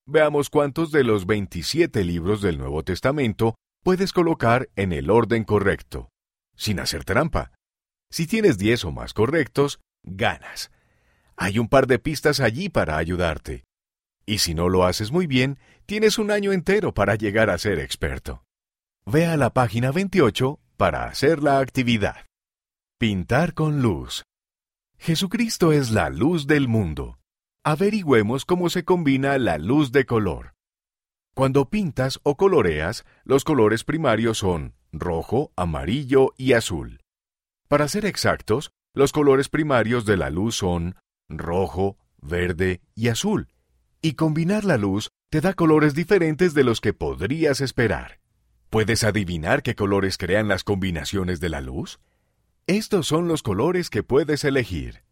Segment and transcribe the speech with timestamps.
[0.06, 6.10] Veamos cuántos de los 27 libros del Nuevo Testamento puedes colocar en el orden correcto,
[6.56, 7.52] sin hacer trampa.
[8.12, 10.72] Si tienes 10 o más correctos, ganas.
[11.36, 13.64] Hay un par de pistas allí para ayudarte.
[14.26, 17.80] Y si no lo haces muy bien, tienes un año entero para llegar a ser
[17.80, 18.44] experto.
[19.06, 22.26] Ve a la página 28 para hacer la actividad.
[23.00, 24.24] Pintar con luz.
[24.98, 27.18] Jesucristo es la luz del mundo
[27.64, 30.54] averigüemos cómo se combina la luz de color.
[31.34, 37.02] Cuando pintas o coloreas, los colores primarios son rojo, amarillo y azul.
[37.68, 40.96] Para ser exactos, los colores primarios de la luz son
[41.28, 43.50] rojo, verde y azul,
[44.02, 48.20] y combinar la luz te da colores diferentes de los que podrías esperar.
[48.70, 52.00] ¿Puedes adivinar qué colores crean las combinaciones de la luz?
[52.68, 55.04] Estos son los colores que puedes elegir.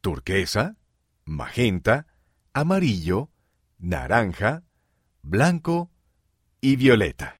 [0.00, 0.76] Turquesa,
[1.24, 2.06] magenta,
[2.52, 3.30] amarillo,
[3.78, 4.64] naranja,
[5.22, 5.90] blanco
[6.60, 7.32] y violeta.